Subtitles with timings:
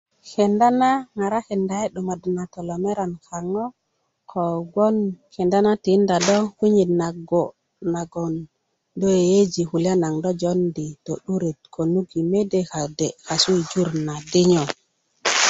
[0.33, 3.65] kenda na ŋarakinda yi 'dumaddu na tolomeran kaŋo
[4.31, 4.95] kogbon
[5.33, 5.57] kenda
[6.27, 7.53] do kwinyit nago'
[7.93, 8.33] nagoŋ
[8.99, 14.63] do yeyeji kulys naŋ joondi to'duret könuk yi mede kode' kasu yi jur na dinyo